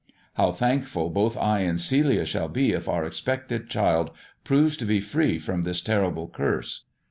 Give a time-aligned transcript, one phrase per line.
[0.33, 4.09] How thankful both I and Celia shall be if our expected child
[4.43, 6.85] proves to be free from this terrible curse